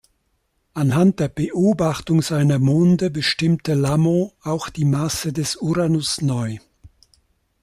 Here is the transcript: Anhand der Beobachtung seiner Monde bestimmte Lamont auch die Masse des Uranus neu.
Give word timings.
Anhand 0.73 1.19
der 1.19 1.27
Beobachtung 1.27 2.23
seiner 2.23 2.57
Monde 2.57 3.11
bestimmte 3.11 3.75
Lamont 3.75 4.33
auch 4.41 4.69
die 4.71 4.83
Masse 4.83 5.31
des 5.31 5.57
Uranus 5.57 6.21
neu. 6.23 6.57